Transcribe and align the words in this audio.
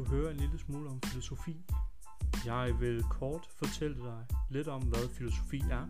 du 0.00 0.10
høre 0.10 0.30
en 0.30 0.36
lille 0.36 0.58
smule 0.58 0.90
om 0.90 1.00
filosofi. 1.02 1.56
Jeg 2.44 2.80
vil 2.80 3.02
kort 3.02 3.48
fortælle 3.58 3.96
dig 3.96 4.26
lidt 4.50 4.68
om, 4.68 4.82
hvad 4.82 5.08
filosofi 5.08 5.62
er. 5.70 5.86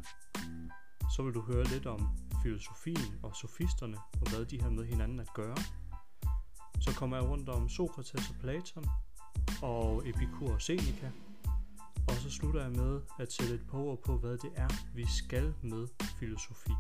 Så 1.16 1.22
vil 1.22 1.34
du 1.34 1.40
høre 1.40 1.64
lidt 1.64 1.86
om 1.86 2.08
filosofien 2.42 3.18
og 3.22 3.36
sofisterne, 3.36 3.96
og 3.96 4.30
hvad 4.30 4.44
de 4.44 4.62
har 4.62 4.70
med 4.70 4.84
hinanden 4.84 5.20
at 5.20 5.34
gøre. 5.34 5.56
Så 6.80 6.94
kommer 6.96 7.16
jeg 7.16 7.28
rundt 7.28 7.48
om 7.48 7.68
Sokrates 7.68 8.30
og 8.30 8.36
Platon, 8.40 8.84
og 9.62 10.08
Epikur 10.08 10.52
og 10.52 10.62
Seneca. 10.62 11.10
Og 12.08 12.14
så 12.14 12.30
slutter 12.30 12.62
jeg 12.62 12.72
med 12.72 13.00
at 13.18 13.32
sætte 13.32 13.54
et 13.54 13.66
par 13.70 13.78
ord 13.78 14.02
på, 14.06 14.18
hvad 14.18 14.38
det 14.38 14.50
er, 14.56 14.68
vi 14.94 15.06
skal 15.06 15.54
med 15.62 15.86
filosofi. 16.18 16.72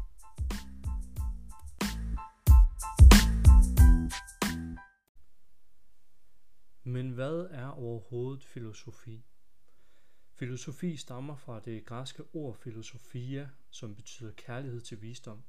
Men 6.90 7.10
hvad 7.10 7.46
er 7.50 7.66
overhovedet 7.66 8.44
filosofi? 8.44 9.24
Filosofi 10.32 10.96
stammer 10.96 11.36
fra 11.36 11.60
det 11.60 11.84
græske 11.84 12.22
ord 12.32 12.56
filosofia, 12.56 13.50
som 13.70 13.94
betyder 13.94 14.32
kærlighed 14.32 14.80
til 14.80 15.02
visdom. 15.02 15.42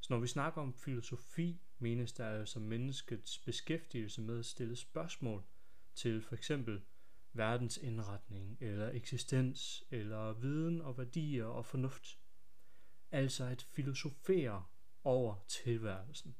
Så 0.00 0.12
når 0.12 0.20
vi 0.20 0.26
snakker 0.26 0.62
om 0.62 0.74
filosofi, 0.74 1.60
menes 1.78 2.12
der 2.12 2.26
altså 2.26 2.60
menneskets 2.60 3.38
beskæftigelse 3.38 4.22
med 4.22 4.38
at 4.38 4.46
stille 4.46 4.76
spørgsmål 4.76 5.44
til 5.94 6.22
for 6.22 6.34
eksempel 6.34 6.82
verdens 7.32 7.76
indretning, 7.76 8.58
eller 8.60 8.90
eksistens, 8.90 9.84
eller 9.90 10.32
viden 10.32 10.80
og 10.80 10.98
værdier 10.98 11.44
og 11.44 11.66
fornuft. 11.66 12.18
Altså 13.10 13.44
at 13.44 13.62
filosofere 13.62 14.64
over 15.04 15.44
tilværelsen. 15.48 16.36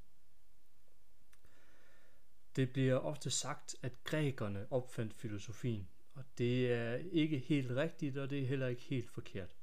Det 2.59 2.73
bliver 2.73 2.95
ofte 2.95 3.31
sagt, 3.31 3.77
at 3.83 4.05
grækerne 4.05 4.73
opfandt 4.73 5.15
filosofien, 5.15 5.89
og 6.15 6.25
det 6.39 6.73
er 6.73 6.95
ikke 6.95 7.39
helt 7.39 7.71
rigtigt, 7.71 8.17
og 8.17 8.31
det 8.31 8.43
er 8.43 8.47
heller 8.47 8.67
ikke 8.67 8.83
helt 8.83 9.11
forkert. 9.11 9.57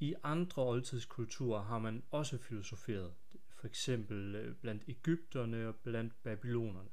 I 0.00 0.14
andre 0.22 0.62
oldtidskulturer 0.62 1.62
har 1.62 1.78
man 1.78 2.02
også 2.10 2.38
filosoferet, 2.38 3.14
for 3.50 3.66
eksempel 3.66 4.34
øh, 4.34 4.56
blandt 4.56 4.84
Ægypterne 4.88 5.68
og 5.68 5.76
blandt 5.76 6.22
babylonerne. 6.22 6.90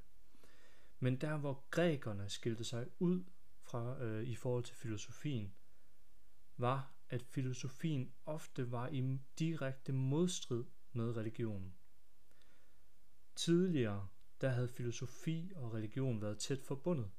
Men 1.00 1.22
der 1.22 1.38
hvor 1.38 1.64
grækerne 1.70 2.30
skilte 2.30 2.64
sig 2.64 2.88
ud 3.00 3.24
fra 3.62 4.04
øh, 4.04 4.24
i 4.24 4.36
forhold 4.36 4.64
til 4.64 4.76
filosofien, 4.76 5.54
var 6.58 6.94
at 7.10 7.24
filosofien 7.24 8.14
ofte 8.26 8.72
var 8.72 8.88
i 8.88 9.20
direkte 9.40 9.94
modstrid 9.94 10.64
med 10.94 11.18
religionen. 11.18 11.76
Tidligere 13.36 14.08
der 14.44 14.50
havde 14.50 14.68
filosofi 14.68 15.52
og 15.56 15.74
religion 15.74 16.22
været 16.22 16.40
tæt 16.40 16.62
forbundet. 16.62 17.12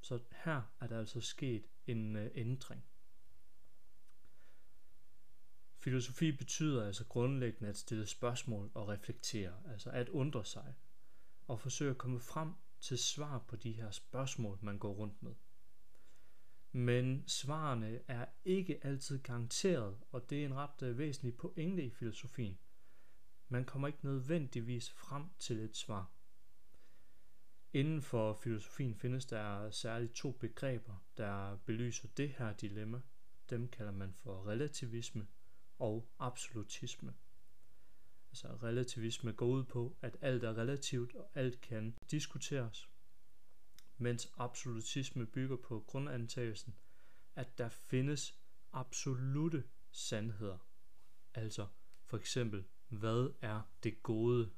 Så 0.00 0.20
her 0.44 0.62
er 0.80 0.86
der 0.86 0.98
altså 0.98 1.20
sket 1.20 1.66
en 1.86 2.16
øh, 2.16 2.30
ændring. 2.34 2.84
Filosofi 5.78 6.32
betyder 6.32 6.86
altså 6.86 7.06
grundlæggende 7.06 7.68
at 7.68 7.76
stille 7.76 8.06
spørgsmål 8.06 8.70
og 8.74 8.88
reflektere, 8.88 9.62
altså 9.68 9.90
at 9.90 10.08
undre 10.08 10.44
sig 10.44 10.74
og 11.46 11.60
forsøge 11.60 11.90
at 11.90 11.98
komme 11.98 12.20
frem 12.20 12.52
til 12.80 12.98
svar 12.98 13.38
på 13.38 13.56
de 13.56 13.72
her 13.72 13.90
spørgsmål, 13.90 14.58
man 14.62 14.78
går 14.78 14.92
rundt 14.92 15.22
med. 15.22 15.34
Men 16.72 17.28
svarene 17.28 18.00
er 18.08 18.26
ikke 18.44 18.86
altid 18.86 19.22
garanteret, 19.22 19.98
og 20.10 20.30
det 20.30 20.40
er 20.40 20.46
en 20.46 20.54
ret 20.54 20.82
øh, 20.82 20.98
væsentlig 20.98 21.36
pointe 21.36 21.84
i 21.84 21.90
filosofien. 21.90 22.58
Man 23.48 23.64
kommer 23.64 23.88
ikke 23.88 24.04
nødvendigvis 24.04 24.90
frem 24.90 25.24
til 25.38 25.60
et 25.60 25.76
svar. 25.76 26.19
Inden 27.72 28.02
for 28.02 28.34
filosofien 28.34 28.94
findes 28.94 29.26
der 29.26 29.70
særligt 29.70 30.12
to 30.12 30.30
begreber, 30.30 31.04
der 31.16 31.56
belyser 31.56 32.08
det 32.16 32.28
her 32.28 32.52
dilemma. 32.52 33.00
Dem 33.50 33.68
kalder 33.68 33.92
man 33.92 34.14
for 34.14 34.46
relativisme 34.46 35.26
og 35.78 36.08
absolutisme. 36.18 37.14
Altså 38.30 38.48
relativisme 38.48 39.32
går 39.32 39.46
ud 39.46 39.64
på, 39.64 39.96
at 40.02 40.16
alt 40.20 40.44
er 40.44 40.58
relativt 40.58 41.14
og 41.14 41.30
alt 41.34 41.60
kan 41.60 41.94
diskuteres, 42.10 42.90
mens 43.98 44.32
absolutisme 44.36 45.26
bygger 45.26 45.56
på 45.56 45.84
grundantagelsen, 45.86 46.74
at 47.36 47.58
der 47.58 47.68
findes 47.68 48.38
absolute 48.72 49.64
sandheder. 49.90 50.58
Altså 51.34 51.66
for 52.04 52.16
eksempel, 52.16 52.64
hvad 52.88 53.34
er 53.40 53.62
det 53.82 54.02
gode? 54.02 54.50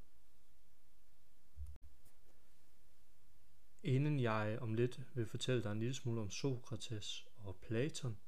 Inden 3.83 4.21
jeg 4.21 4.59
om 4.61 4.75
lidt 4.75 5.01
vil 5.15 5.27
fortælle 5.27 5.63
dig 5.63 5.73
en 5.73 5.79
lille 5.79 5.95
smule 5.95 6.21
om 6.21 6.31
Sokrates 6.31 7.27
og 7.37 7.57
Platon, 7.57 8.19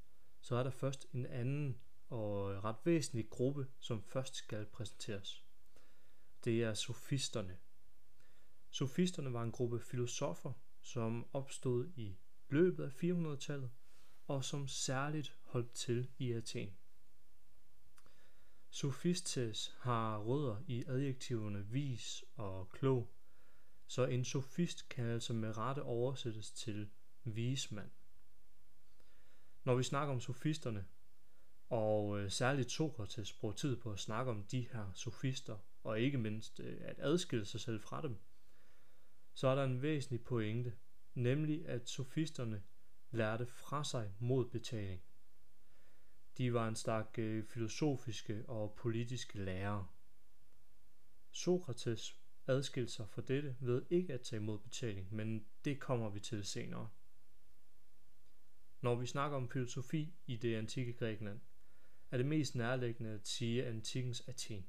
så 0.40 0.56
er 0.56 0.62
der 0.62 0.70
først 0.70 1.06
en 1.12 1.26
anden 1.26 1.80
og 2.08 2.64
ret 2.64 2.76
væsentlig 2.84 3.30
gruppe, 3.30 3.66
som 3.78 4.02
først 4.02 4.34
skal 4.34 4.66
præsenteres. 4.66 5.44
Det 6.44 6.62
er 6.62 6.74
sofisterne. 6.74 7.58
Sofisterne 8.70 9.32
var 9.32 9.42
en 9.42 9.52
gruppe 9.52 9.80
filosofer, 9.80 10.52
som 10.80 11.26
opstod 11.32 11.88
i 11.96 12.18
løbet 12.48 12.84
af 12.84 13.04
400-tallet, 13.04 13.70
og 14.26 14.44
som 14.44 14.68
særligt 14.68 15.38
holdt 15.42 15.72
til 15.72 16.10
i 16.18 16.32
Athen. 16.32 16.76
Sofistes 18.70 19.76
har 19.80 20.18
rødder 20.18 20.62
i 20.66 20.84
adjektiverne 20.86 21.66
vis 21.66 22.24
og 22.34 22.68
klog, 22.68 23.14
så 23.86 24.04
en 24.04 24.24
sofist 24.24 24.88
kan 24.88 25.06
altså 25.06 25.32
med 25.32 25.56
rette 25.56 25.82
oversættes 25.82 26.52
til 26.52 26.90
vismand. 27.24 27.90
Når 29.64 29.74
vi 29.74 29.82
snakker 29.82 30.14
om 30.14 30.20
sofisterne, 30.20 30.86
og 31.68 32.20
øh, 32.20 32.30
særligt 32.30 32.70
Sokrates 32.70 33.32
bruger 33.32 33.54
tid 33.54 33.76
på 33.76 33.92
at 33.92 33.98
snakke 33.98 34.30
om 34.30 34.44
de 34.44 34.68
her 34.72 34.92
sofister, 34.94 35.58
og 35.82 36.00
ikke 36.00 36.18
mindst 36.18 36.60
øh, 36.60 36.80
at 36.80 36.96
adskille 36.98 37.44
sig 37.44 37.60
selv 37.60 37.80
fra 37.80 38.02
dem, 38.02 38.18
så 39.34 39.48
er 39.48 39.54
der 39.54 39.64
en 39.64 39.82
væsentlig 39.82 40.24
pointe, 40.24 40.76
nemlig 41.14 41.68
at 41.68 41.88
sofisterne 41.88 42.62
lærte 43.10 43.46
fra 43.46 43.84
sig 43.84 44.14
mod 44.18 44.50
betaling. 44.50 45.02
De 46.38 46.54
var 46.54 46.68
en 46.68 46.76
stak 46.76 47.18
øh, 47.18 47.44
filosofiske 47.44 48.44
og 48.48 48.74
politiske 48.76 49.44
lærere. 49.44 49.86
Sokrates 51.30 52.23
adskilt 52.46 52.90
sig 52.90 53.08
fra 53.08 53.22
dette 53.22 53.56
ved 53.60 53.82
ikke 53.90 54.12
at 54.14 54.20
tage 54.20 54.40
imod 54.40 54.58
betaling, 54.58 55.14
men 55.14 55.46
det 55.64 55.80
kommer 55.80 56.10
vi 56.10 56.20
til 56.20 56.44
senere. 56.44 56.88
Når 58.80 58.94
vi 58.94 59.06
snakker 59.06 59.36
om 59.36 59.48
filosofi 59.48 60.14
i 60.26 60.36
det 60.36 60.56
antikke 60.56 60.92
Grækenland, 60.92 61.40
er 62.10 62.16
det 62.16 62.26
mest 62.26 62.54
nærliggende 62.54 63.10
at 63.10 63.28
sige 63.28 63.66
antikkens 63.66 64.28
Athen, 64.28 64.66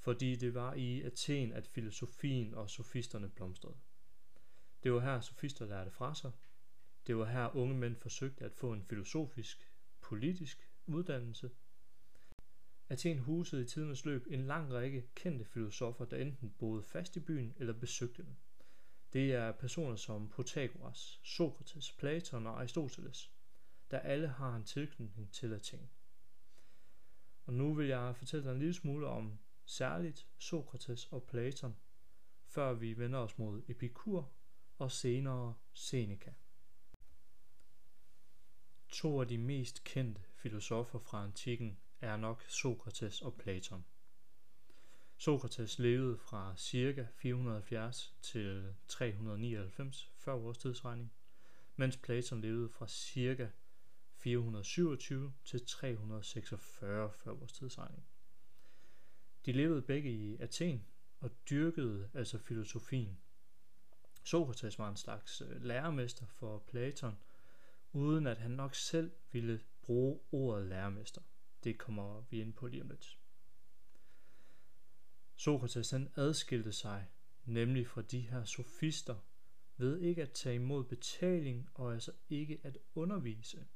fordi 0.00 0.36
det 0.36 0.54
var 0.54 0.74
i 0.74 1.02
Athen, 1.02 1.52
at 1.52 1.66
filosofien 1.66 2.54
og 2.54 2.70
sofisterne 2.70 3.28
blomstrede. 3.28 3.76
Det 4.82 4.92
var 4.92 5.00
her, 5.00 5.20
sofister 5.20 5.66
lærte 5.66 5.90
fra 5.90 6.14
sig. 6.14 6.32
Det 7.06 7.16
var 7.16 7.24
her, 7.24 7.56
unge 7.56 7.74
mænd 7.74 7.96
forsøgte 7.96 8.44
at 8.44 8.54
få 8.54 8.72
en 8.72 8.84
filosofisk, 8.84 9.70
politisk 10.00 10.70
uddannelse– 10.86 11.50
Athen 12.88 13.18
husede 13.18 13.62
i 13.62 13.66
tidens 13.66 14.04
løb 14.04 14.26
en 14.30 14.46
lang 14.46 14.72
række 14.72 15.06
kendte 15.14 15.44
filosofer, 15.44 16.04
der 16.04 16.16
enten 16.16 16.50
boede 16.58 16.82
fast 16.82 17.16
i 17.16 17.20
byen 17.20 17.54
eller 17.56 17.72
besøgte 17.72 18.22
den. 18.22 18.36
Det 19.12 19.34
er 19.34 19.52
personer 19.52 19.96
som 19.96 20.28
Protagoras, 20.28 21.20
Sokrates, 21.22 21.92
Platon 21.92 22.46
og 22.46 22.60
Aristoteles, 22.60 23.32
der 23.90 23.98
alle 23.98 24.28
har 24.28 24.56
en 24.56 24.64
tilknytning 24.64 25.32
til 25.32 25.54
Athen. 25.54 25.90
Og 27.44 27.54
nu 27.54 27.74
vil 27.74 27.86
jeg 27.86 28.16
fortælle 28.16 28.44
dig 28.44 28.52
en 28.52 28.58
lille 28.58 28.74
smule 28.74 29.06
om 29.06 29.38
særligt 29.64 30.26
Sokrates 30.38 31.06
og 31.12 31.22
Platon, 31.22 31.76
før 32.46 32.72
vi 32.72 32.98
vender 32.98 33.18
os 33.18 33.38
mod 33.38 33.62
Epikur 33.68 34.32
og 34.78 34.92
senere 34.92 35.54
Seneca. 35.72 36.34
To 38.88 39.20
af 39.20 39.28
de 39.28 39.38
mest 39.38 39.84
kendte 39.84 40.22
filosofer 40.34 40.98
fra 40.98 41.24
antikken 41.24 41.78
er 42.00 42.16
nok 42.16 42.42
Sokrates 42.48 43.22
og 43.22 43.34
Platon. 43.34 43.84
Sokrates 45.16 45.78
levede 45.78 46.18
fra 46.18 46.54
ca. 46.58 47.06
470 47.16 48.14
til 48.22 48.74
399 48.88 50.12
før 50.16 50.32
vores 50.32 50.58
tidsregning, 50.58 51.12
mens 51.76 51.96
Platon 51.96 52.40
levede 52.40 52.68
fra 52.68 52.86
ca. 52.88 53.50
427 54.16 55.32
til 55.44 55.66
346 55.66 57.12
før 57.12 57.32
vores 57.32 57.52
tidsregning. 57.52 58.06
De 59.46 59.52
levede 59.52 59.82
begge 59.82 60.10
i 60.10 60.36
Athen 60.40 60.86
og 61.20 61.30
dyrkede 61.50 62.10
altså 62.14 62.38
filosofien. 62.38 63.18
Sokrates 64.24 64.78
var 64.78 64.88
en 64.88 64.96
slags 64.96 65.40
øh, 65.40 65.62
lærermester 65.62 66.26
for 66.26 66.58
Platon, 66.58 67.18
uden 67.92 68.26
at 68.26 68.38
han 68.38 68.50
nok 68.50 68.74
selv 68.74 69.12
ville 69.32 69.60
bruge 69.82 70.20
ordet 70.32 70.66
lærermester. 70.66 71.20
Det 71.64 71.78
kommer 71.78 72.20
vi 72.30 72.40
ind 72.40 72.54
på 72.54 72.66
lige 72.66 72.82
om 72.82 72.88
lidt. 72.88 73.18
Sokrates 75.36 75.90
han 75.90 76.12
adskilte 76.16 76.72
sig 76.72 77.06
nemlig 77.44 77.86
fra 77.86 78.02
de 78.02 78.20
her 78.20 78.44
sofister 78.44 79.16
ved 79.76 80.00
ikke 80.00 80.22
at 80.22 80.32
tage 80.32 80.54
imod 80.54 80.84
betaling 80.84 81.68
og 81.74 81.92
altså 81.92 82.12
ikke 82.28 82.60
at 82.62 82.78
undervise. 82.94 83.66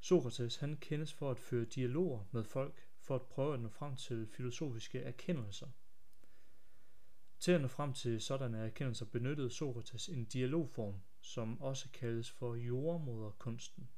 Sokrates 0.00 0.56
han 0.56 0.76
kendes 0.76 1.12
for 1.12 1.30
at 1.30 1.38
føre 1.38 1.64
dialoger 1.64 2.24
med 2.30 2.44
folk 2.44 2.88
for 2.98 3.14
at 3.14 3.22
prøve 3.22 3.54
at 3.54 3.60
nå 3.60 3.68
frem 3.68 3.96
til 3.96 4.26
filosofiske 4.26 4.98
erkendelser. 5.00 5.68
Til 7.38 7.52
at 7.52 7.60
nå 7.60 7.68
frem 7.68 7.92
til 7.94 8.20
sådanne 8.20 8.58
erkendelser 8.58 9.06
benyttede 9.06 9.50
Sokrates 9.50 10.08
en 10.08 10.24
dialogform, 10.24 11.00
som 11.20 11.60
også 11.60 11.88
kaldes 11.92 12.30
for 12.30 12.54
jordmoderkunsten. 12.54 13.90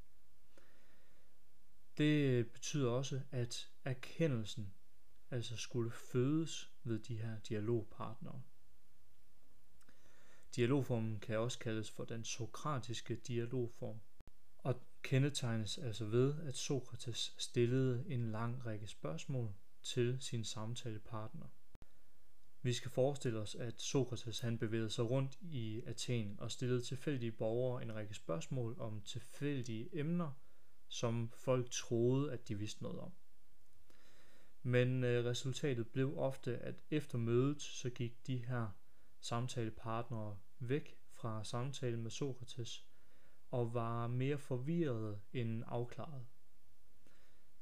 Det 1.97 2.51
betyder 2.51 2.91
også, 2.91 3.21
at 3.31 3.71
erkendelsen 3.85 4.75
altså 5.31 5.57
skulle 5.57 5.91
fødes 5.91 6.71
ved 6.85 6.99
de 6.99 7.17
her 7.17 7.39
dialogpartnere. 7.39 8.43
Dialogformen 10.57 11.21
kan 11.21 11.39
også 11.39 11.59
kaldes 11.59 11.91
for 11.91 12.05
den 12.05 12.25
sokratiske 12.25 13.17
dialogform, 13.17 14.01
og 14.59 14.83
kendetegnes 15.03 15.79
altså 15.79 16.05
ved, 16.05 16.35
at 16.43 16.57
Sokrates 16.57 17.35
stillede 17.39 18.05
en 18.09 18.31
lang 18.31 18.67
række 18.67 18.87
spørgsmål 18.87 19.55
til 19.83 20.17
sin 20.21 20.45
samtalepartner. 20.45 21.47
Vi 22.63 22.73
skal 22.73 22.91
forestille 22.91 23.39
os, 23.39 23.55
at 23.55 23.81
Sokrates 23.81 24.41
han 24.41 24.59
bevægede 24.59 24.91
sig 24.91 25.11
rundt 25.11 25.39
i 25.41 25.83
Athen 25.87 26.41
og 26.41 26.51
stillede 26.51 26.81
tilfældige 26.81 27.33
borgere 27.33 27.83
en 27.83 27.95
række 27.95 28.15
spørgsmål 28.15 28.77
om 28.81 29.03
tilfældige 29.03 29.99
emner, 29.99 30.33
som 30.93 31.31
folk 31.35 31.71
troede, 31.71 32.33
at 32.33 32.49
de 32.49 32.59
vidste 32.59 32.83
noget 32.83 32.99
om. 32.99 33.13
Men 34.63 35.05
øh, 35.05 35.25
resultatet 35.25 35.89
blev 35.89 36.19
ofte, 36.19 36.59
at 36.59 36.75
efter 36.91 37.19
mødet, 37.19 37.63
så 37.63 37.91
gik 37.91 38.27
de 38.27 38.37
her 38.37 38.69
samtalepartnere 39.21 40.39
væk 40.59 40.99
fra 41.13 41.45
samtalen 41.45 42.03
med 42.03 42.11
Sokrates 42.11 42.87
og 43.51 43.75
var 43.75 44.07
mere 44.07 44.39
forvirrede 44.39 45.21
end 45.33 45.65
afklaret. 45.67 46.27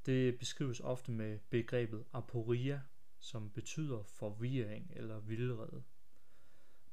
Det 0.06 0.38
beskrives 0.38 0.80
ofte 0.80 1.12
med 1.12 1.38
begrebet 1.50 2.04
aporia, 2.12 2.82
som 3.18 3.50
betyder 3.50 4.02
forvirring 4.02 4.92
eller 4.96 5.20
vildrede. 5.20 5.82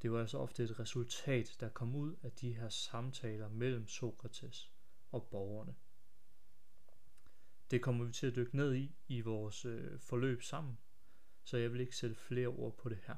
Det 0.02 0.12
var 0.12 0.20
altså 0.20 0.38
ofte 0.38 0.64
et 0.64 0.80
resultat, 0.80 1.58
der 1.60 1.70
kom 1.70 1.96
ud 1.96 2.16
af 2.22 2.32
de 2.32 2.54
her 2.54 2.70
samtaler 2.70 3.50
mellem 3.50 3.88
Sokrates 3.88 4.72
og 5.12 5.28
borgerne. 5.32 5.76
Det 7.72 7.82
kommer 7.82 8.06
vi 8.06 8.12
til 8.12 8.28
at 8.28 8.36
dykke 8.36 8.56
ned 8.56 8.76
i 8.76 8.96
i 9.08 9.22
vores 9.22 9.66
øh, 9.66 10.00
forløb 10.00 10.42
sammen, 10.42 10.78
så 11.44 11.58
jeg 11.58 11.74
vil 11.74 11.82
ikke 11.82 11.96
sætte 11.96 12.16
flere 12.16 12.48
ord 12.48 12.78
på 12.78 12.90
det 12.90 12.98
her. 13.08 13.16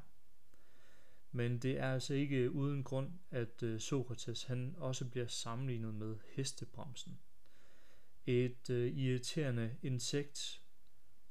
Men 1.31 1.59
det 1.59 1.79
er 1.79 1.93
altså 1.93 2.13
ikke 2.13 2.37
øh, 2.37 2.51
uden 2.51 2.83
grund, 2.83 3.11
at 3.31 3.63
øh, 3.63 3.79
Sokrates 3.79 4.43
han 4.43 4.75
også 4.77 5.05
bliver 5.05 5.27
sammenlignet 5.27 5.93
med 5.93 6.17
hestebremsen. 6.35 7.19
Et 8.25 8.69
øh, 8.69 8.97
irriterende 8.97 9.77
insekt, 9.81 10.63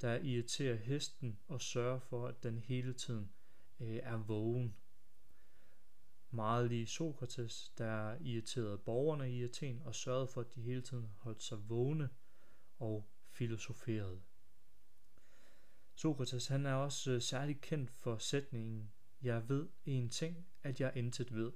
der 0.01 0.19
irriterer 0.19 0.77
hesten 0.77 1.39
og 1.49 1.61
sørger 1.61 1.99
for, 1.99 2.27
at 2.27 2.43
den 2.43 2.59
hele 2.59 2.93
tiden 2.93 3.33
øh, 3.81 4.01
er 4.03 4.17
vågen. 4.17 4.75
Meget 6.31 6.69
lige 6.69 6.87
Sokrates, 6.87 7.73
der 7.79 8.17
irriterede 8.21 8.79
borgerne 8.79 9.33
i 9.33 9.43
Athen 9.43 9.83
og 9.85 9.95
sørgede 9.95 10.29
for, 10.29 10.41
at 10.41 10.55
de 10.55 10.63
hele 10.63 10.83
tiden 10.83 11.09
holdt 11.17 11.43
sig 11.43 11.69
vågne 11.69 12.09
og 12.79 13.11
filosoferede. 13.31 14.23
Sokrates 15.95 16.47
han 16.47 16.67
er 16.67 16.75
også 16.75 17.11
øh, 17.11 17.23
særligt 17.23 17.61
kendt 17.61 17.91
for 17.91 18.19
sætningen 18.19 18.93
Jeg 19.23 19.49
ved 19.49 19.69
en 19.85 20.11
ting, 20.11 20.47
at 20.63 20.81
jeg 20.81 20.93
intet 20.97 21.35
ved. 21.35 21.53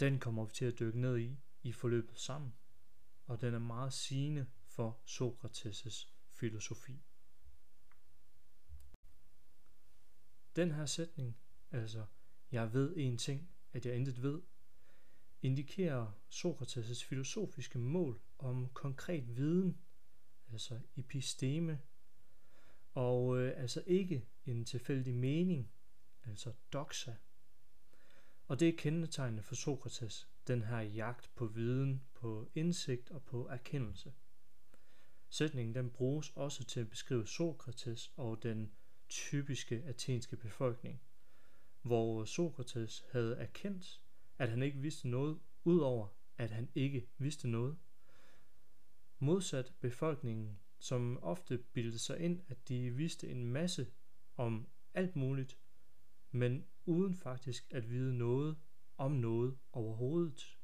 Den 0.00 0.20
kommer 0.20 0.44
vi 0.44 0.52
til 0.52 0.64
at 0.64 0.78
dykke 0.78 1.00
ned 1.00 1.18
i 1.18 1.38
i 1.62 1.72
forløbet 1.72 2.18
sammen, 2.18 2.54
og 3.26 3.40
den 3.40 3.54
er 3.54 3.58
meget 3.58 3.92
sigende 3.92 4.46
for 4.64 5.00
Sokrates' 5.06 6.08
filosofi. 6.30 7.02
Den 10.56 10.70
her 10.70 10.86
sætning, 10.86 11.36
altså 11.70 12.06
jeg 12.52 12.72
ved 12.72 12.94
en 12.96 13.18
ting, 13.18 13.50
at 13.72 13.86
jeg 13.86 13.96
intet 13.96 14.22
ved, 14.22 14.42
indikerer 15.42 16.12
Sokrates' 16.28 17.04
filosofiske 17.04 17.78
mål 17.78 18.20
om 18.38 18.68
konkret 18.68 19.36
viden, 19.36 19.78
altså 20.52 20.80
episteme, 20.96 21.80
og 22.94 23.38
øh, 23.38 23.52
altså 23.56 23.82
ikke 23.86 24.26
en 24.46 24.64
tilfældig 24.64 25.14
mening, 25.14 25.72
altså 26.24 26.52
doxa. 26.72 27.14
Og 28.48 28.60
det 28.60 28.68
er 28.68 28.76
kendetegnende 28.78 29.42
for 29.42 29.54
Sokrates, 29.54 30.28
den 30.46 30.62
her 30.62 30.80
jagt 30.80 31.30
på 31.34 31.46
viden, 31.46 32.02
på 32.14 32.50
indsigt 32.54 33.10
og 33.10 33.22
på 33.22 33.48
erkendelse. 33.48 34.12
Sætningen 35.28 35.74
den 35.74 35.90
bruges 35.90 36.30
også 36.30 36.64
til 36.64 36.80
at 36.80 36.90
beskrive 36.90 37.26
Sokrates 37.26 38.12
og 38.16 38.42
den 38.42 38.72
typiske 39.08 39.82
athenske 39.84 40.36
befolkning, 40.36 41.02
hvor 41.82 42.24
Sokrates 42.24 43.04
havde 43.12 43.36
erkendt, 43.36 44.00
at 44.40 44.50
han 44.50 44.62
ikke 44.62 44.78
vidste 44.78 45.08
noget, 45.08 45.38
udover 45.64 46.08
at 46.36 46.50
han 46.50 46.68
ikke 46.74 47.08
vidste 47.18 47.48
noget. 47.48 47.78
Modsat 49.18 49.74
befolkningen, 49.80 50.58
som 50.78 51.18
ofte 51.22 51.58
bildte 51.58 51.98
sig 51.98 52.20
ind, 52.20 52.40
at 52.48 52.68
de 52.68 52.90
vidste 52.90 53.28
en 53.28 53.44
masse 53.44 53.92
om 54.36 54.68
alt 54.94 55.16
muligt, 55.16 55.58
men 56.30 56.66
uden 56.86 57.14
faktisk 57.14 57.66
at 57.70 57.90
vide 57.90 58.18
noget 58.18 58.56
om 58.96 59.12
noget 59.12 59.58
overhovedet. 59.72 60.58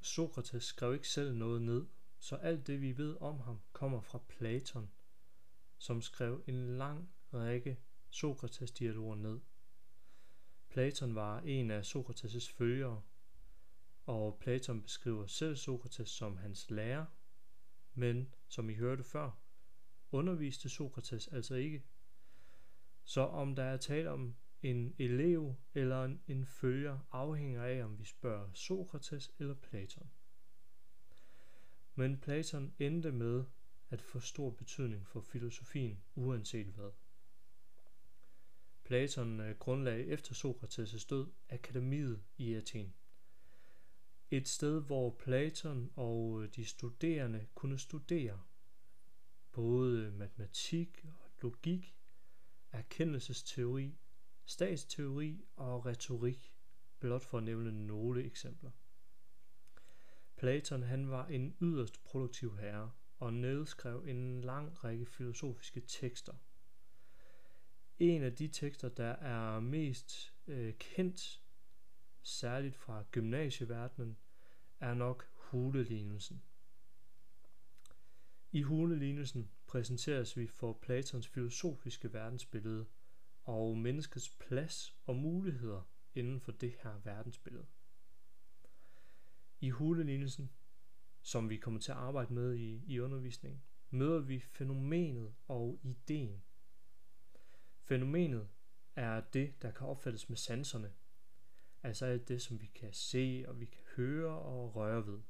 Sokrates 0.00 0.64
skrev 0.64 0.94
ikke 0.94 1.08
selv 1.08 1.34
noget 1.34 1.62
ned, 1.62 1.86
så 2.18 2.36
alt 2.36 2.66
det 2.66 2.80
vi 2.80 2.96
ved 2.96 3.16
om 3.20 3.40
ham 3.40 3.60
kommer 3.72 4.00
fra 4.00 4.18
Platon, 4.28 4.90
som 5.78 6.02
skrev 6.02 6.44
en 6.46 6.78
lang 6.78 7.10
række 7.32 7.78
Sokrates-dialoger 8.10 9.16
ned. 9.16 9.40
Platon 10.70 11.14
var 11.14 11.40
en 11.40 11.70
af 11.70 11.82
Sokrates' 11.82 12.52
følgere, 12.52 13.02
og 14.06 14.38
Platon 14.40 14.82
beskriver 14.82 15.26
selv 15.26 15.56
Sokrates 15.56 16.08
som 16.08 16.36
hans 16.36 16.70
lærer, 16.70 17.06
men 17.94 18.34
som 18.48 18.70
I 18.70 18.74
hørte 18.74 19.04
før, 19.04 19.30
underviste 20.10 20.68
Sokrates 20.68 21.28
altså 21.28 21.54
ikke. 21.54 21.82
Så 23.04 23.20
om 23.20 23.56
der 23.56 23.62
er 23.62 23.76
tale 23.76 24.10
om 24.10 24.36
en 24.62 24.94
elev 24.98 25.54
eller 25.74 26.04
en, 26.04 26.22
en 26.26 26.46
følger 26.46 26.98
afhænger 27.12 27.64
af, 27.64 27.84
om 27.84 27.98
vi 27.98 28.04
spørger 28.04 28.52
Sokrates 28.52 29.30
eller 29.38 29.54
Platon. 29.54 30.10
Men 31.94 32.18
Platon 32.18 32.74
endte 32.78 33.12
med 33.12 33.44
at 33.90 34.02
få 34.02 34.20
stor 34.20 34.50
betydning 34.50 35.06
for 35.06 35.20
filosofien, 35.20 36.02
uanset 36.14 36.66
hvad. 36.66 36.90
Platon 38.90 39.40
øh, 39.40 39.58
grundlagde 39.58 40.06
efter 40.06 40.34
Sokrates' 40.34 41.06
død 41.10 41.26
akademiet 41.48 42.22
i 42.36 42.54
Athen. 42.54 42.94
Et 44.30 44.48
sted, 44.48 44.82
hvor 44.82 45.10
Platon 45.10 45.90
og 45.96 46.42
øh, 46.42 46.48
de 46.56 46.64
studerende 46.64 47.46
kunne 47.54 47.78
studere 47.78 48.40
både 49.52 50.06
øh, 50.06 50.12
matematik 50.12 51.04
og 51.04 51.30
logik, 51.42 51.96
erkendelsesteori, 52.72 53.98
statsteori 54.44 55.44
og 55.56 55.86
retorik, 55.86 56.54
blot 57.00 57.24
for 57.24 57.38
at 57.38 57.44
nævne 57.44 57.86
nogle 57.86 58.24
eksempler. 58.24 58.70
Platon 60.36 60.82
han 60.82 61.10
var 61.10 61.26
en 61.26 61.56
yderst 61.60 62.04
produktiv 62.04 62.56
herre 62.56 62.90
og 63.18 63.32
nedskrev 63.32 64.04
en 64.06 64.40
lang 64.40 64.84
række 64.84 65.06
filosofiske 65.06 65.80
tekster– 65.80 66.34
en 68.00 68.22
af 68.22 68.36
de 68.36 68.48
tekster, 68.48 68.88
der 68.88 69.12
er 69.12 69.60
mest 69.60 70.34
øh, 70.46 70.74
kendt, 70.78 71.42
særligt 72.22 72.76
fra 72.76 73.04
gymnasieverdenen, 73.10 74.16
er 74.80 74.94
nok 74.94 75.28
hulelignelsen. 75.34 76.42
I 78.52 78.62
hulelignelsen 78.62 79.50
præsenteres 79.66 80.36
vi 80.36 80.46
for 80.46 80.72
Platons 80.72 81.28
filosofiske 81.28 82.12
verdensbillede 82.12 82.86
og 83.44 83.78
menneskets 83.78 84.28
plads 84.28 84.96
og 85.06 85.16
muligheder 85.16 85.82
inden 86.14 86.40
for 86.40 86.52
det 86.52 86.74
her 86.82 87.00
verdensbillede. 87.04 87.66
I 89.60 89.70
hulelignelsen, 89.70 90.50
som 91.22 91.50
vi 91.50 91.56
kommer 91.56 91.80
til 91.80 91.92
at 91.92 91.98
arbejde 91.98 92.32
med 92.32 92.54
i, 92.54 92.82
i 92.86 93.00
undervisningen, 93.00 93.62
møder 93.90 94.20
vi 94.20 94.40
fænomenet 94.40 95.34
og 95.48 95.80
ideen 95.82 96.42
Fænomenet 97.90 98.48
er 98.96 99.20
det, 99.20 99.62
der 99.62 99.70
kan 99.70 99.86
opfattes 99.86 100.28
med 100.28 100.36
sanserne, 100.36 100.92
altså 101.82 102.06
alt 102.06 102.28
det, 102.28 102.42
som 102.42 102.60
vi 102.60 102.66
kan 102.66 102.92
se 102.92 103.44
og 103.48 103.60
vi 103.60 103.64
kan 103.66 103.82
høre 103.96 104.38
og 104.38 104.76
røre 104.76 105.06
ved. 105.06 105.20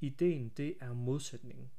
Ideen, 0.00 0.48
det 0.48 0.76
er 0.80 0.92
modsætningen. 0.92 1.70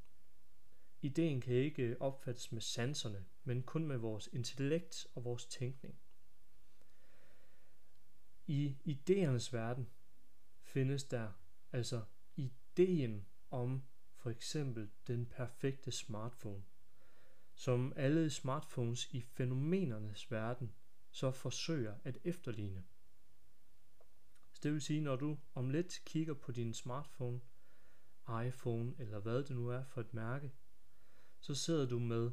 Ideen 1.02 1.42
kan 1.42 1.54
ikke 1.54 2.02
opfattes 2.02 2.52
med 2.52 2.62
sanserne, 2.62 3.26
men 3.44 3.64
kun 3.64 3.86
med 3.86 3.98
vores 3.98 4.30
intellekt 4.34 5.08
og 5.16 5.24
vores 5.24 5.46
tænkning. 5.46 6.00
I 8.48 8.78
idéernes 8.86 9.50
verden 9.52 9.90
findes 10.62 11.04
der 11.04 11.32
altså 11.72 12.04
ideen 12.36 13.26
om 13.50 13.84
for 14.16 14.30
eksempel 14.30 14.90
den 15.08 15.26
perfekte 15.26 15.92
smartphone, 15.92 16.64
som 17.62 17.94
alle 17.96 18.30
smartphones 18.30 19.10
i 19.12 19.22
fænomenernes 19.22 20.32
verden 20.32 20.74
så 21.12 21.32
forsøger 21.32 21.96
at 22.04 22.18
efterligne. 22.24 22.84
Så 24.52 24.60
det 24.64 24.74
vil 24.74 24.82
sige, 24.82 25.02
når 25.02 25.16
du 25.16 25.38
om 25.54 25.70
lidt 25.70 26.02
kigger 26.06 26.34
på 26.34 26.52
din 26.52 26.74
smartphone, 26.74 27.42
iPhone 28.48 28.96
eller 29.00 29.20
hvad 29.20 29.44
det 29.44 29.56
nu 29.56 29.70
er 29.70 29.84
for 29.84 30.02
et 30.02 30.14
mærke, 30.14 30.52
så 31.40 31.56
sidder 31.56 31.86
du 31.86 32.00
med 32.00 32.32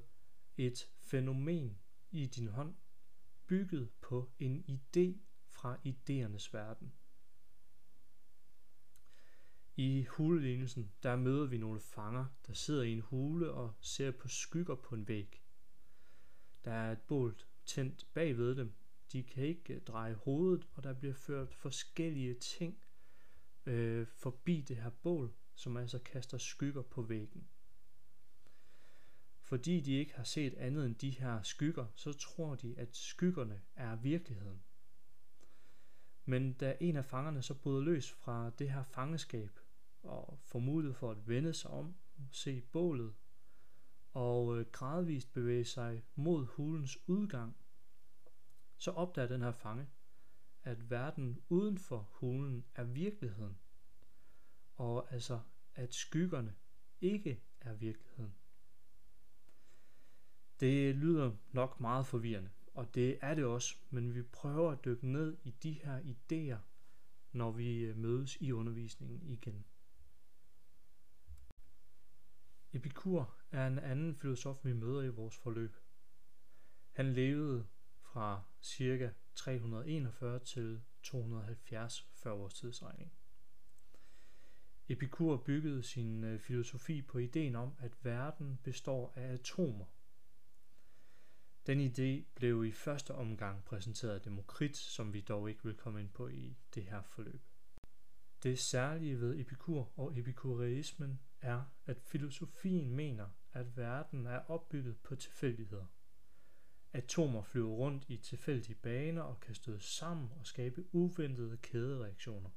et 0.56 0.90
fænomen 0.99 1.78
i 2.11 2.26
din 2.26 2.49
hånd, 2.49 2.75
bygget 3.47 3.90
på 4.00 4.30
en 4.38 4.64
idé 4.68 5.18
fra 5.47 5.78
idéernes 5.87 6.52
verden. 6.52 6.92
I 9.80 10.02
hulelignelsen, 10.02 10.92
der 11.02 11.16
møder 11.16 11.47
vi 11.47 11.58
nogle 11.58 11.80
fanger, 11.80 12.26
der 12.47 12.52
sidder 12.52 12.82
i 12.82 12.92
en 12.92 13.00
hule 13.00 13.50
og 13.50 13.75
ser 13.80 14.11
på 14.11 14.28
skygger 14.28 14.75
på 14.75 14.94
en 14.94 15.08
væg. 15.08 15.42
Der 16.64 16.73
er 16.73 16.92
et 16.92 17.00
bål 17.00 17.37
tændt 17.64 18.06
bagved 18.14 18.54
dem. 18.56 18.73
De 19.12 19.23
kan 19.23 19.44
ikke 19.44 19.75
øh, 19.75 19.80
dreje 19.82 20.14
hovedet, 20.14 20.68
og 20.75 20.85
der 20.85 20.92
bliver 20.92 21.14
ført 21.14 21.54
forskellige 21.54 22.35
ting 22.35 22.78
øh, 23.66 24.06
forbi 24.06 24.61
det 24.61 24.76
her 24.76 24.90
bål, 24.90 25.35
som 25.54 25.76
altså 25.76 25.99
kaster 25.99 26.38
skygger 26.38 26.82
på 26.82 27.02
væggen. 27.02 27.49
Fordi 29.40 29.80
de 29.80 29.92
ikke 29.92 30.14
har 30.14 30.25
set 30.25 30.54
andet 30.54 30.87
end 30.87 30.94
de 30.94 31.11
her 31.11 31.42
skygger, 31.42 31.87
så 31.94 32.12
tror 32.12 32.54
de, 32.54 32.78
at 32.78 32.97
skyggerne 32.97 33.62
er 33.75 33.97
virkeligheden. 33.97 34.62
Men 36.25 36.52
da 36.52 36.76
en 36.80 36.97
af 36.97 37.04
fangerne 37.04 37.42
så 37.42 37.54
bryder 37.54 37.80
løs 37.80 38.11
fra 38.11 38.50
det 38.50 38.70
her 38.70 38.82
fangeskab 38.82 39.61
og 40.02 40.38
får 40.43 40.59
mulighed 40.59 40.95
for 40.95 41.11
at 41.11 41.28
vende 41.28 41.55
sig 41.55 41.71
om, 41.71 41.95
se 42.31 42.61
bålet 42.61 43.14
og 44.12 44.59
øh, 44.59 44.67
gradvist 44.73 45.33
bevæge 45.33 45.64
sig 45.64 46.05
mod 46.14 46.47
hulens 46.47 46.99
udgang, 47.09 47.57
så 48.76 48.90
opdager 48.90 49.28
den 49.28 49.43
her 49.43 49.52
fange, 49.52 49.87
at 50.62 50.90
verden 50.90 51.43
uden 51.49 51.78
for 51.78 52.09
hulen 52.12 52.64
er 52.75 52.85
virkeligheden, 52.85 53.59
og 54.76 55.12
altså 55.12 55.40
at 55.75 55.95
skyggerne 55.95 56.55
ikke 57.00 57.43
er 57.61 57.75
virkeligheden. 57.75 58.35
Det 60.61 60.97
lyder 60.97 61.37
nok 61.52 61.81
meget 61.81 62.07
forvirrende, 62.07 62.50
og 62.75 62.95
det 62.95 63.19
er 63.21 63.35
det 63.35 63.45
også, 63.45 63.76
men 63.90 64.14
vi 64.14 64.23
prøver 64.23 64.73
at 64.73 64.85
dykke 64.85 65.07
ned 65.07 65.37
i 65.45 65.50
de 65.50 65.73
her 65.73 66.00
idéer, 66.00 66.59
når 67.33 67.50
vi 67.50 67.78
øh, 67.78 67.97
mødes 67.97 68.37
i 68.37 68.52
undervisningen 68.52 69.23
igen. 69.23 69.67
Epikur 72.72 73.37
er 73.50 73.66
en 73.66 73.78
anden 73.78 74.16
filosof, 74.16 74.64
vi 74.64 74.72
møder 74.72 75.02
i 75.02 75.08
vores 75.08 75.37
forløb. 75.37 75.76
Han 76.92 77.12
levede 77.12 77.66
fra 78.00 78.42
ca. 78.64 79.12
341 79.34 80.38
til 80.38 80.82
270 81.02 82.08
før 82.14 82.30
vores 82.30 82.54
tidsregning. 82.54 83.12
Epikur 84.88 85.37
byggede 85.37 85.82
sin 85.82 86.25
øh, 86.25 86.40
filosofi 86.40 87.02
på 87.02 87.18
ideen 87.18 87.56
om, 87.56 87.75
at 87.78 88.04
verden 88.04 88.58
består 88.62 89.12
af 89.16 89.32
atomer. 89.32 89.87
Den 91.66 91.80
idé 91.80 92.25
blev 92.34 92.64
i 92.64 92.72
første 92.72 93.14
omgang 93.14 93.64
præsenteret 93.64 94.14
af 94.14 94.20
Demokrit, 94.20 94.76
som 94.76 95.12
vi 95.12 95.20
dog 95.20 95.48
ikke 95.48 95.64
vil 95.64 95.76
komme 95.76 96.00
ind 96.00 96.10
på 96.10 96.28
i 96.28 96.56
det 96.75 96.84
her 96.84 97.02
forløb. 97.02 97.42
Det 98.42 98.58
særlige 98.58 99.20
ved 99.20 99.40
Epikur 99.40 99.92
og 99.96 100.18
epikureismen 100.18 101.20
er, 101.40 101.64
at 101.87 102.00
filosofien 102.00 102.90
mener, 102.90 103.28
at 103.52 103.76
verden 103.76 104.26
er 104.26 104.38
opbygget 104.50 104.97
på 104.97 105.16
tilfældigheder. 105.16 105.87
Atomer 106.92 107.42
flyver 107.42 107.75
rundt 107.75 108.04
i 108.09 108.16
tilfældige 108.16 108.75
baner 108.75 109.23
og 109.23 109.40
kan 109.40 109.54
støde 109.54 109.80
sammen 109.80 110.33
og 110.38 110.47
skabe 110.47 110.85
uventede 110.92 111.57
kædereaktioner. 111.57 112.50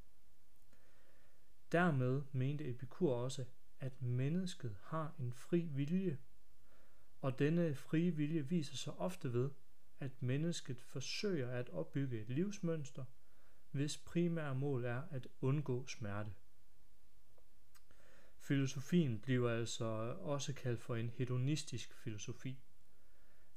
Dermed 1.71 2.21
mente 2.31 2.69
Epikur 2.69 3.15
også, 3.15 3.45
at 3.79 4.01
mennesket 4.01 4.77
har 4.81 5.15
en 5.19 5.33
fri 5.33 5.59
vilje, 5.59 6.17
og 7.21 7.39
denne 7.39 7.75
frie 7.75 8.11
vilje 8.11 8.47
viser 8.47 8.75
sig 8.75 8.93
ofte 8.93 9.33
ved, 9.33 9.49
at 9.99 10.21
mennesket 10.21 10.81
forsøger 10.81 11.49
at 11.49 11.69
opbygge 11.69 12.21
et 12.21 12.29
livsmønster, 12.29 13.05
hvis 13.71 13.97
primære 13.97 14.55
mål 14.55 14.85
er 14.85 15.01
at 15.11 15.27
undgå 15.41 15.87
smerte. 15.87 16.31
Filosofien 18.51 19.19
bliver 19.19 19.51
altså 19.51 19.85
også 20.19 20.53
kaldt 20.53 20.81
for 20.81 20.95
en 20.95 21.09
hedonistisk 21.09 21.93
filosofi, 21.93 22.57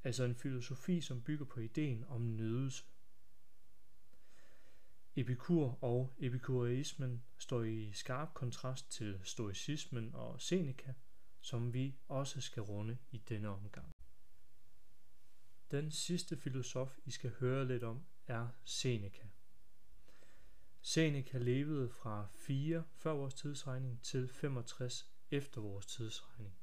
altså 0.04 0.24
en 0.24 0.34
filosofi, 0.34 1.00
som 1.00 1.22
bygger 1.22 1.44
på 1.44 1.60
ideen 1.60 2.04
om 2.08 2.36
nydelse. 2.36 2.84
Epikur 5.16 5.78
og 5.84 6.14
epikureismen 6.18 7.22
står 7.38 7.62
i 7.62 7.92
skarp 7.92 8.34
kontrast 8.34 8.90
til 8.90 9.20
stoicismen 9.22 10.14
og 10.14 10.40
Seneca, 10.40 10.94
som 11.40 11.74
vi 11.74 11.96
også 12.08 12.40
skal 12.40 12.62
runde 12.62 12.98
i 13.10 13.18
denne 13.18 13.48
omgang. 13.48 13.92
Den 15.70 15.90
sidste 15.90 16.36
filosof, 16.36 16.98
I 17.04 17.10
skal 17.10 17.30
høre 17.30 17.68
lidt 17.68 17.82
om, 17.82 18.04
er 18.26 18.48
Seneca. 18.64 19.28
Seneca 20.86 21.38
levede 21.38 21.90
fra 21.90 22.26
4 22.34 22.84
før 22.94 23.12
vores 23.12 23.34
tidsregning 23.34 24.02
til 24.02 24.28
65 24.28 25.10
efter 25.30 25.60
vores 25.60 25.86
tidsregning. 25.86 26.54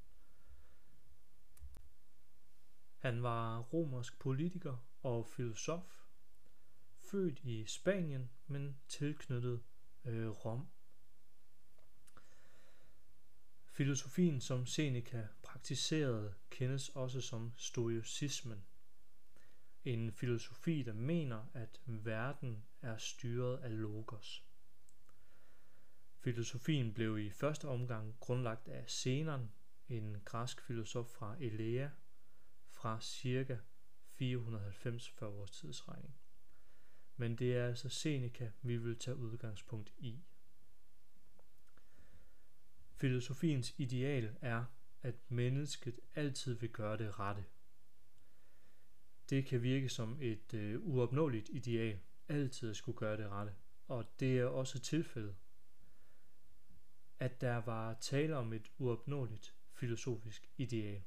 Han 2.97 3.23
var 3.23 3.59
romersk 3.59 4.19
politiker 4.19 4.87
og 5.01 5.27
filosof, 5.27 6.05
født 6.97 7.39
i 7.39 7.65
Spanien, 7.65 8.29
men 8.47 8.77
tilknyttet 8.87 9.63
øh, 10.05 10.29
Rom. 10.29 10.67
Filosofien, 13.65 14.41
som 14.41 14.65
Seneca 14.65 15.27
praktiserede, 15.43 16.33
kendes 16.49 16.89
også 16.89 17.21
som 17.21 17.53
stoicismen. 17.57 18.65
En 19.85 20.11
filosofi, 20.11 20.83
der 20.83 20.93
mener, 20.93 21.45
at 21.53 21.81
verden 21.85 22.65
er 22.81 22.97
styret 22.97 23.57
af 23.57 23.81
logos. 23.81 24.45
Filosofien 26.19 26.93
blev 26.93 27.19
i 27.19 27.29
første 27.29 27.67
omgang 27.67 28.15
grundlagt 28.19 28.67
af 28.67 28.89
Zenon, 28.89 29.51
en 29.89 30.21
græsk 30.25 30.61
filosof 30.61 31.07
fra 31.07 31.35
Elea, 31.39 31.89
fra 32.67 33.01
ca. 33.01 33.59
490 34.05 35.09
før 35.09 35.27
vores 35.27 35.51
tidsregning. 35.51 36.15
Men 37.15 37.35
det 37.35 37.57
er 37.57 37.67
altså 37.67 37.89
Seneca, 37.89 38.51
vi 38.61 38.77
vil 38.77 38.99
tage 38.99 39.17
udgangspunkt 39.17 39.93
i. 39.97 40.23
Filosofiens 42.95 43.73
ideal 43.77 44.37
er, 44.41 44.65
at 45.01 45.15
mennesket 45.27 45.99
altid 46.15 46.53
vil 46.53 46.69
gøre 46.69 46.97
det 46.97 47.19
rette. 47.19 47.45
Det 49.31 49.45
kan 49.45 49.61
virke 49.61 49.89
som 49.89 50.17
et 50.21 50.53
øh, 50.53 50.79
uopnåeligt 50.81 51.49
ideal, 51.49 51.99
altid 52.27 52.69
at 52.69 52.75
skulle 52.75 52.97
gøre 52.97 53.17
det 53.17 53.29
rette. 53.29 53.53
Og 53.87 54.05
det 54.19 54.39
er 54.39 54.45
også 54.45 54.79
tilfældet, 54.79 55.35
at 57.19 57.41
der 57.41 57.55
var 57.55 57.93
tale 57.93 58.37
om 58.37 58.53
et 58.53 58.71
uopnåeligt 58.77 59.55
filosofisk 59.73 60.51
ideal. 60.57 61.01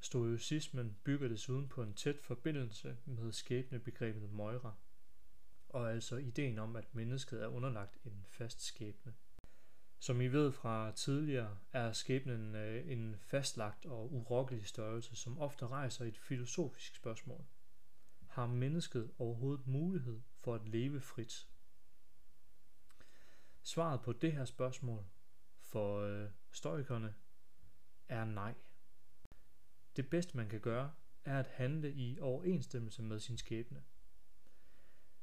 Stoicismen 0.00 0.96
bygger 1.04 1.28
desuden 1.28 1.68
på 1.68 1.82
en 1.82 1.94
tæt 1.94 2.20
forbindelse 2.20 2.96
med 3.04 3.32
skæbnebegrebet 3.32 4.32
Moira, 4.32 4.74
og 5.68 5.92
altså 5.92 6.16
ideen 6.16 6.58
om, 6.58 6.76
at 6.76 6.94
mennesket 6.94 7.42
er 7.42 7.46
underlagt 7.46 7.98
en 8.04 8.24
fast 8.28 8.62
skæbne. 8.62 9.14
Som 10.04 10.20
I 10.20 10.26
ved 10.26 10.52
fra 10.52 10.92
tidligere, 10.92 11.58
er 11.72 11.92
skæbnen 11.92 12.54
øh, 12.54 12.90
en 12.90 13.16
fastlagt 13.18 13.86
og 13.86 14.12
urokkelig 14.12 14.66
størrelse, 14.66 15.16
som 15.16 15.38
ofte 15.38 15.66
rejser 15.66 16.04
et 16.04 16.18
filosofisk 16.18 16.96
spørgsmål. 16.96 17.44
Har 18.28 18.46
mennesket 18.46 19.10
overhovedet 19.18 19.66
mulighed 19.66 20.20
for 20.36 20.54
at 20.54 20.68
leve 20.68 21.00
frit? 21.00 21.48
Svaret 23.62 24.00
på 24.02 24.12
det 24.12 24.32
her 24.32 24.44
spørgsmål 24.44 25.04
for 25.58 26.00
øh, 26.00 26.28
stoikerne 26.50 27.14
er 28.08 28.24
nej. 28.24 28.54
Det 29.96 30.10
bedste 30.10 30.36
man 30.36 30.48
kan 30.48 30.60
gøre, 30.60 30.92
er 31.24 31.38
at 31.38 31.46
handle 31.46 31.92
i 31.92 32.20
overensstemmelse 32.20 33.02
med 33.02 33.20
sin 33.20 33.38
skæbne. 33.38 33.82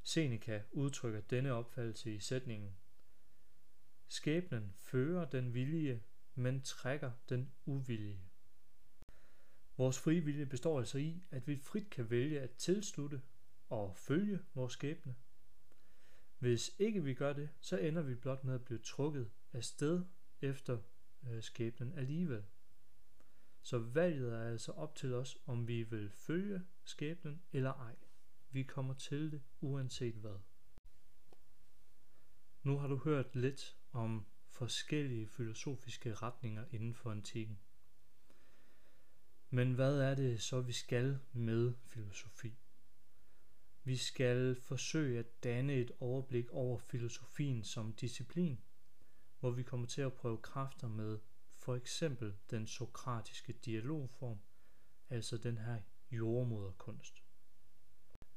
Seneca 0.04 0.64
udtrykker 0.72 1.22
denne 1.22 1.54
opfattelse 1.54 2.16
i 2.16 2.20
sætningen 2.20 2.78
Skæbnen 4.12 4.74
fører 4.76 5.26
den 5.26 5.54
vilje, 5.54 6.04
men 6.36 6.62
trækker 6.62 7.12
den 7.30 7.52
uvillige. 7.66 8.22
Vores 9.78 10.00
frie 10.00 10.22
vilje 10.22 10.46
består 10.46 10.80
altså 10.80 10.98
i, 10.98 11.24
at 11.30 11.48
vi 11.48 11.58
frit 11.58 11.90
kan 11.90 12.10
vælge 12.10 12.40
at 12.40 12.52
tilslutte 12.52 13.22
og 13.70 13.98
følge 13.98 14.40
vores 14.54 14.74
skæbne, 14.74 15.16
Hvis 16.40 16.76
ikke 16.80 17.04
vi 17.04 17.14
gør 17.14 17.34
det, 17.34 17.50
så 17.60 17.78
ender 17.78 18.02
vi 18.02 18.16
blot 18.16 18.44
med 18.44 18.54
at 18.54 18.66
blive 18.66 18.80
trukket 18.80 19.32
af 19.54 19.64
sted 19.64 20.06
efter 20.42 20.82
øh, 21.30 21.44
skæbnen 21.44 21.94
alligevel. 21.94 22.44
Så 23.62 23.78
valget 23.78 24.34
er 24.34 24.44
altså 24.44 24.72
op 24.72 24.96
til 24.96 25.14
os, 25.14 25.38
om 25.46 25.68
vi 25.68 25.84
vil 25.84 26.10
følge 26.10 26.62
skæbnen 26.84 27.42
eller 27.52 27.74
ej. 27.74 27.96
Vi 28.50 28.64
kommer 28.64 28.94
til 28.94 29.32
det 29.32 29.42
uanset 29.62 30.16
hvad. 30.16 30.40
Nu 32.64 32.78
har 32.78 32.88
du 32.88 32.98
hørt 32.98 33.36
lidt 33.36 33.81
om 33.92 34.26
forskellige 34.48 35.28
filosofiske 35.28 36.14
retninger 36.14 36.66
inden 36.72 36.94
for 36.94 37.12
antikken. 37.12 37.60
Men 39.50 39.74
hvad 39.74 40.00
er 40.00 40.16
det 40.16 40.42
så, 40.42 40.62
vi 40.62 40.72
skal 40.72 41.20
med 41.34 41.74
filosofi? 41.86 42.58
Vi 43.84 43.98
skal 43.98 44.56
forsøge 44.56 45.20
at 45.20 45.44
danne 45.44 45.74
et 45.74 45.92
overblik 46.00 46.50
over 46.50 46.78
filosofien 46.78 47.64
som 47.64 47.94
disciplin, 47.94 48.62
hvor 49.40 49.52
vi 49.52 49.64
kommer 49.64 49.88
til 49.88 50.02
at 50.02 50.14
prøve 50.14 50.38
kræfter 50.38 50.88
med 50.88 51.20
for 51.56 51.76
eksempel 51.76 52.36
den 52.50 52.68
sokratiske 52.68 53.54
dialogform, 53.54 54.40
altså 55.10 55.38
den 55.38 55.58
her 55.58 55.82
jordmoderkunst. 56.12 57.24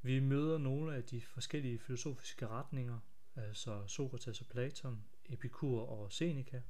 Vi 0.02 0.20
møder 0.20 0.58
nogle 0.58 0.96
af 0.96 1.04
de 1.04 1.20
forskellige 1.20 1.78
filosofiske 1.78 2.49
retninger, 2.49 2.99
altså 3.37 3.87
Sokrates 3.87 4.40
og 4.40 4.46
Platon, 4.46 5.04
Epikur 5.26 5.81
og 5.81 6.12
Seneca. 6.12 6.62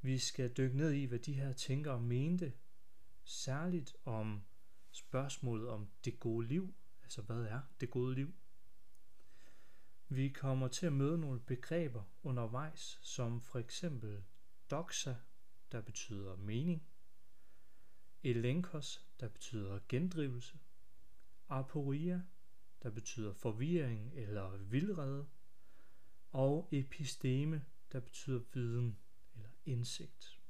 Vi 0.00 0.18
skal 0.18 0.52
dykke 0.52 0.76
ned 0.76 0.90
i, 0.92 1.04
hvad 1.04 1.18
de 1.18 1.32
her 1.32 1.52
tænkere 1.52 2.00
mente, 2.00 2.52
særligt 3.24 3.96
om 4.04 4.44
spørgsmålet 4.90 5.68
om 5.68 5.88
det 6.04 6.20
gode 6.20 6.46
liv, 6.46 6.74
altså 7.02 7.22
hvad 7.22 7.42
er 7.42 7.60
det 7.80 7.90
gode 7.90 8.14
liv? 8.14 8.34
Vi 10.08 10.28
kommer 10.28 10.68
til 10.68 10.86
at 10.86 10.92
møde 10.92 11.18
nogle 11.18 11.40
begreber 11.40 12.02
undervejs, 12.22 12.98
som 13.02 13.40
for 13.40 13.58
eksempel 13.58 14.24
doxa, 14.70 15.14
der 15.72 15.80
betyder 15.80 16.36
mening, 16.36 16.86
elenkos, 18.22 19.06
der 19.20 19.28
betyder 19.28 19.80
gendrivelse, 19.88 20.58
aporia, 21.48 22.22
der 22.82 22.90
betyder 22.90 23.32
forvirring 23.32 24.14
eller 24.14 24.56
vildrede, 24.56 25.26
og 26.34 26.68
episteme, 26.72 27.64
der 27.92 28.00
betyder 28.00 28.40
viden 28.52 28.98
eller 29.34 29.50
indsigt. 29.64 30.40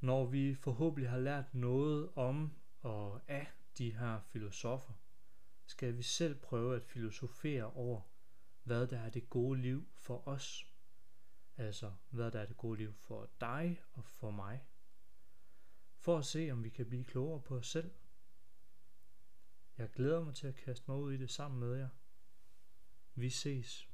Når 0.00 0.26
vi 0.26 0.54
forhåbentlig 0.54 1.10
har 1.10 1.18
lært 1.18 1.54
noget 1.54 2.10
om 2.14 2.52
og 2.80 3.20
af 3.28 3.46
de 3.78 3.92
her 3.92 4.20
filosofer, 4.20 4.92
skal 5.66 5.96
vi 5.96 6.02
selv 6.02 6.34
prøve 6.34 6.76
at 6.76 6.84
filosofere 6.84 7.64
over, 7.64 8.00
hvad 8.62 8.86
der 8.86 8.98
er 8.98 9.10
det 9.10 9.30
gode 9.30 9.60
liv 9.60 9.88
for 9.94 10.28
os. 10.28 10.66
Altså, 11.56 11.92
hvad 12.10 12.30
der 12.30 12.40
er 12.40 12.46
det 12.46 12.56
gode 12.56 12.78
liv 12.78 12.94
for 12.94 13.30
dig 13.40 13.80
og 13.92 14.04
for 14.04 14.30
mig. 14.30 14.64
For 15.96 16.18
at 16.18 16.24
se, 16.24 16.50
om 16.50 16.64
vi 16.64 16.68
kan 16.68 16.86
blive 16.86 17.04
klogere 17.04 17.40
på 17.40 17.56
os 17.56 17.70
selv. 17.70 17.90
Jeg 19.78 19.90
glæder 19.90 20.24
mig 20.24 20.34
til 20.34 20.46
at 20.46 20.54
kaste 20.54 20.84
mig 20.88 20.96
ud 20.96 21.12
i 21.12 21.16
det 21.16 21.30
sammen 21.30 21.60
med 21.60 21.74
jer. 21.74 21.88
Vi 23.18 23.30
ses. 23.30 23.87